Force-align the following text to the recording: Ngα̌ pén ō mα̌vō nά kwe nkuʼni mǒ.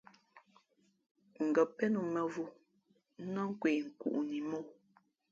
Ngα̌ 1.47 1.65
pén 1.75 1.93
ō 2.01 2.03
mα̌vō 2.13 2.45
nά 3.33 3.41
kwe 3.59 3.69
nkuʼni 3.87 4.39
mǒ. 4.49 4.59